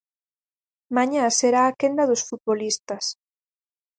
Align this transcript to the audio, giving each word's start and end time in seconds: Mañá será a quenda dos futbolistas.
Mañá 0.95 1.23
será 1.39 1.61
a 1.67 1.75
quenda 1.79 2.03
dos 2.09 2.21
futbolistas. 2.27 3.05